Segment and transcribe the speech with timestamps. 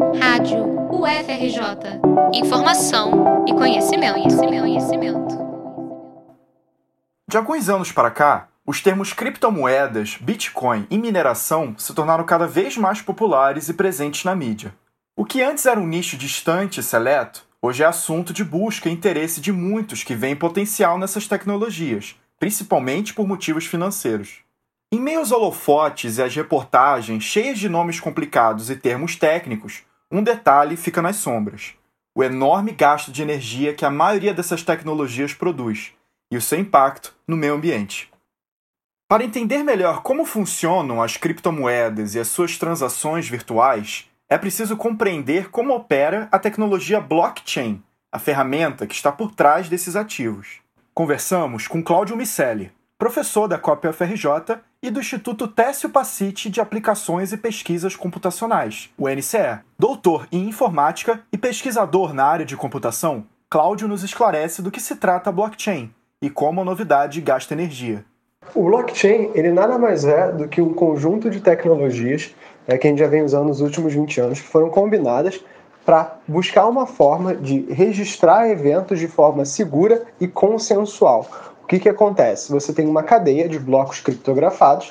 [0.00, 2.00] Rádio UFRJ.
[2.32, 5.38] Informação e conhecimento, conhecimento, conhecimento.
[7.28, 12.78] De alguns anos para cá, os termos criptomoedas, Bitcoin e mineração se tornaram cada vez
[12.78, 14.74] mais populares e presentes na mídia.
[15.14, 18.92] O que antes era um nicho distante e seleto, hoje é assunto de busca e
[18.92, 24.38] interesse de muitos que veem potencial nessas tecnologias, principalmente por motivos financeiros.
[24.90, 30.22] Em meio aos holofotes e às reportagens cheias de nomes complicados e termos técnicos, um
[30.22, 31.74] detalhe fica nas sombras:
[32.14, 35.92] o enorme gasto de energia que a maioria dessas tecnologias produz
[36.30, 38.10] e o seu impacto no meio ambiente.
[39.08, 45.50] Para entender melhor como funcionam as criptomoedas e as suas transações virtuais, é preciso compreender
[45.50, 47.82] como opera a tecnologia blockchain,
[48.12, 50.60] a ferramenta que está por trás desses ativos.
[50.94, 57.32] Conversamos com Cláudio Micelli, professor da COP UFRJ e do Instituto Técio Pacite de Aplicações
[57.32, 59.60] e Pesquisas Computacionais, o NCE.
[59.78, 64.96] Doutor em informática e pesquisador na área de computação, Cláudio nos esclarece do que se
[64.96, 68.04] trata a blockchain e como a novidade gasta energia.
[68.54, 72.34] O blockchain, ele nada mais é do que um conjunto de tecnologias
[72.68, 75.42] é, que a gente já vem usando nos últimos 20 anos, que foram combinadas
[75.86, 81.26] para buscar uma forma de registrar eventos de forma segura e consensual
[81.70, 82.50] que, que acontece?
[82.50, 84.90] Você tem uma cadeia de blocos criptografados,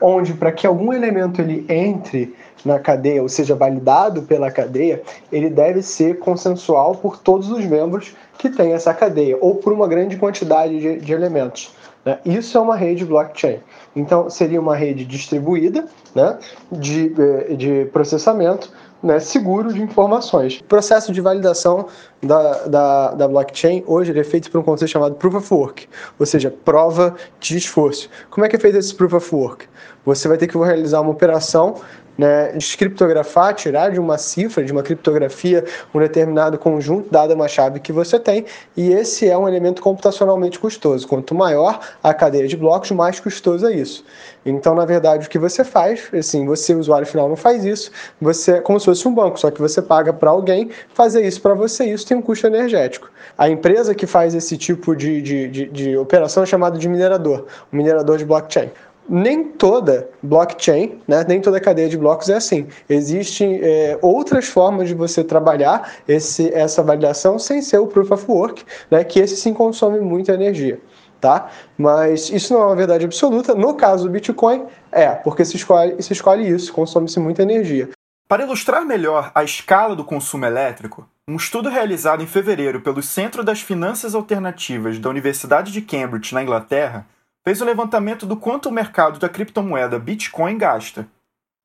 [0.00, 2.32] onde para que algum elemento ele entre
[2.64, 8.14] na cadeia, ou seja, validado pela cadeia, ele deve ser consensual por todos os membros
[8.38, 11.74] que tem essa cadeia, ou por uma grande quantidade de, de elementos.
[12.04, 12.18] Né?
[12.24, 13.58] Isso é uma rede blockchain.
[13.96, 16.38] Então, seria uma rede distribuída né,
[16.70, 18.70] de, eh, de processamento
[19.02, 20.58] né, seguro de informações.
[20.58, 21.86] O processo de validação
[22.22, 26.26] da, da, da blockchain hoje é feito por um conceito chamado Proof of Work, ou
[26.26, 28.10] seja, prova de esforço.
[28.30, 29.66] Como é que é feito esse Proof of Work?
[30.04, 31.76] Você vai ter que realizar uma operação
[32.20, 37.80] né, descriptografar, tirar de uma cifra, de uma criptografia, um determinado conjunto, dada uma chave
[37.80, 38.44] que você tem,
[38.76, 41.08] e esse é um elemento computacionalmente custoso.
[41.08, 44.04] Quanto maior a cadeia de blocos, mais custoso é isso.
[44.44, 47.90] Então, na verdade, o que você faz, assim, você, usuário final, não faz isso,
[48.20, 51.40] você é como se fosse um banco, só que você paga para alguém fazer isso
[51.40, 53.10] para você, e isso tem um custo energético.
[53.38, 57.46] A empresa que faz esse tipo de, de, de, de operação é chamada de minerador,
[57.72, 58.70] um minerador de blockchain
[59.10, 62.68] nem toda blockchain, né, nem toda cadeia de blocos é assim.
[62.88, 68.24] Existem é, outras formas de você trabalhar esse, essa validação sem ser o Proof of
[68.28, 70.80] Work, né, que esse sim consome muita energia.
[71.20, 71.50] Tá?
[71.76, 73.54] Mas isso não é uma verdade absoluta.
[73.54, 77.90] No caso do Bitcoin, é, porque se escolhe, se escolhe isso, consome-se muita energia.
[78.26, 83.42] Para ilustrar melhor a escala do consumo elétrico, um estudo realizado em fevereiro pelo Centro
[83.42, 87.06] das Finanças Alternativas da Universidade de Cambridge, na Inglaterra,
[87.44, 91.08] fez o um levantamento do quanto o mercado da criptomoeda Bitcoin gasta.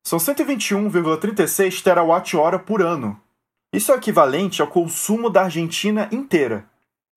[0.06, 3.20] São 121,36 terawatt-hora por ano.
[3.72, 6.64] Isso é equivalente ao consumo da Argentina inteira.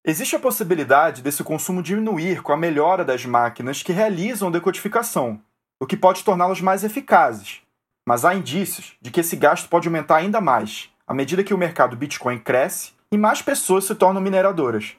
[0.04, 5.40] Existe a possibilidade desse consumo diminuir com a melhora das máquinas que realizam decodificação,
[5.80, 7.60] o que pode torná-las mais eficazes.
[8.06, 11.58] Mas há indícios de que esse gasto pode aumentar ainda mais à medida que o
[11.58, 14.96] mercado Bitcoin cresce e mais pessoas se tornam mineradoras.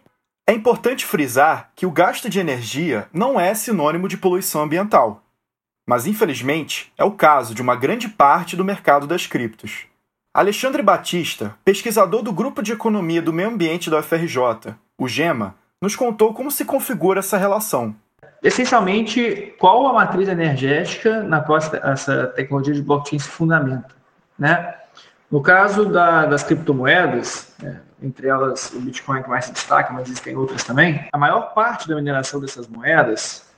[0.52, 5.24] É importante frisar que o gasto de energia não é sinônimo de poluição ambiental,
[5.88, 9.86] mas infelizmente é o caso de uma grande parte do mercado das criptos.
[10.34, 15.96] Alexandre Batista, pesquisador do Grupo de Economia do Meio Ambiente da UFRJ, o GEMA, nos
[15.96, 17.96] contou como se configura essa relação.
[18.44, 23.96] Essencialmente, qual a matriz energética na qual essa tecnologia de blockchain se fundamenta?
[24.38, 24.76] Né?
[25.31, 30.08] No caso da, das criptomoedas, é, entre elas o Bitcoin que mais se destaca, mas
[30.08, 33.50] existem outras também, a maior parte da mineração dessas moedas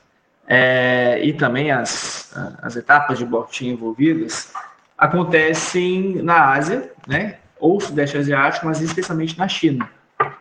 [0.46, 2.32] é, e também as,
[2.62, 4.52] as etapas de blockchain envolvidas
[4.96, 9.88] acontecem na Ásia, né, ou Sudeste Asiático, mas especialmente na China.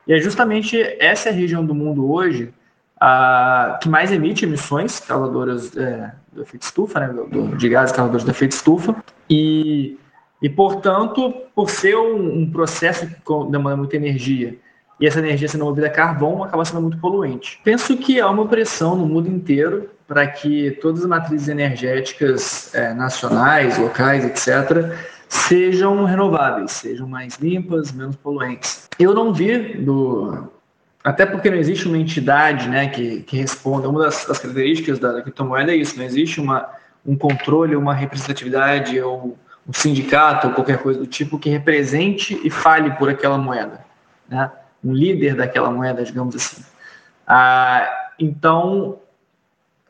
[0.05, 2.53] E é justamente essa região do mundo hoje
[2.99, 8.23] a, que mais emite emissões causadoras é, do efeito estufa, né, do, de gases causadores
[8.23, 8.95] do efeito estufa,
[9.27, 9.97] e
[10.43, 14.57] e, portanto, por ser um, um processo que demanda muita energia
[14.99, 17.59] e essa energia sendo movida a carvão, acaba sendo muito poluente.
[17.63, 22.93] Penso que há uma pressão no mundo inteiro para que todas as matrizes energéticas é,
[22.93, 24.93] nacionais, locais, etc.,
[25.28, 28.87] sejam renováveis, sejam mais limpas, menos poluentes.
[28.99, 30.47] Eu não vi do,
[31.03, 33.89] até porque não existe uma entidade né, que, que responda.
[33.89, 36.69] Uma das, das características da, da criptomoeda é isso: não existe uma,
[37.05, 39.37] um controle, uma representatividade ou
[39.67, 43.85] um sindicato ou qualquer coisa do tipo que represente e fale por aquela moeda,
[44.27, 44.51] né?
[44.83, 46.61] um líder daquela moeda, digamos assim.
[47.25, 47.87] Ah,
[48.19, 48.99] então,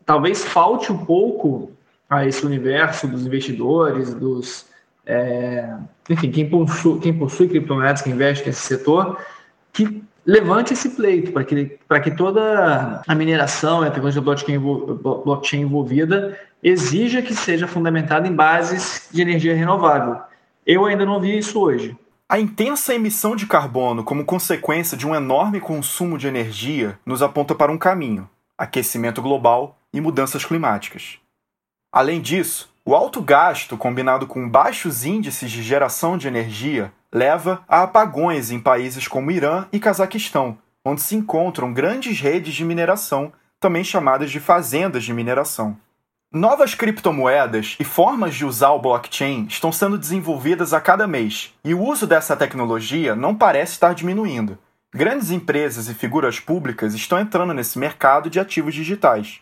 [0.05, 1.71] talvez falte um pouco
[2.09, 4.67] a esse universo dos investidores, dos,
[5.05, 5.75] é,
[6.09, 9.19] enfim, quem possui, quem possui criptomoedas, que investe nesse setor,
[9.71, 15.61] que levante esse pleito para que, que toda a mineração e a tecnologia blockchain, blockchain
[15.61, 20.21] envolvida exija que seja fundamentada em bases de energia renovável.
[20.65, 21.97] Eu ainda não vi isso hoje.
[22.29, 27.53] A intensa emissão de carbono como consequência de um enorme consumo de energia nos aponta
[27.53, 31.19] para um caminho: aquecimento global e mudanças climáticas.
[31.91, 37.83] Além disso, o alto gasto combinado com baixos índices de geração de energia leva a
[37.83, 43.83] apagões em países como Irã e Cazaquistão, onde se encontram grandes redes de mineração, também
[43.83, 45.77] chamadas de fazendas de mineração.
[46.35, 51.75] Novas criptomoedas e formas de usar o blockchain estão sendo desenvolvidas a cada mês, e
[51.75, 54.57] o uso dessa tecnologia não parece estar diminuindo.
[54.91, 59.41] Grandes empresas e figuras públicas estão entrando nesse mercado de ativos digitais.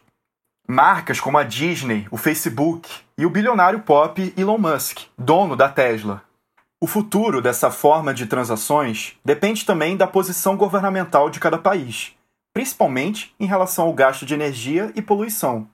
[0.67, 6.21] Marcas como a Disney, o Facebook e o bilionário pop Elon Musk, dono da Tesla.
[6.81, 12.11] O futuro dessa forma de transações depende também da posição governamental de cada país,
[12.53, 15.69] principalmente em relação ao gasto de energia e poluição.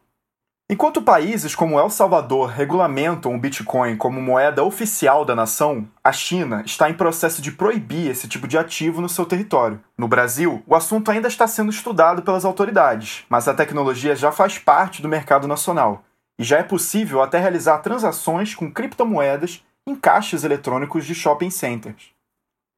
[0.70, 6.62] Enquanto países como El Salvador regulamentam o Bitcoin como moeda oficial da nação, a China
[6.66, 9.80] está em processo de proibir esse tipo de ativo no seu território.
[9.98, 14.60] No Brasil, o assunto ainda está sendo estudado pelas autoridades, mas a tecnologia já faz
[14.60, 16.04] parte do mercado nacional
[16.38, 22.10] e já é possível até realizar transações com criptomoedas em caixas eletrônicos de shopping centers.